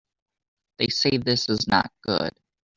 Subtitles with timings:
[0.79, 2.31] They say this is not good.